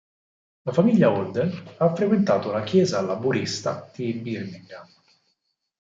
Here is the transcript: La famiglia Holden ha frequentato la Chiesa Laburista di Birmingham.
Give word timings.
La 0.63 0.71
famiglia 0.71 1.11
Holden 1.11 1.75
ha 1.77 1.93
frequentato 1.93 2.51
la 2.51 2.63
Chiesa 2.63 3.01
Laburista 3.01 3.87
di 3.93 4.13
Birmingham. 4.13 4.87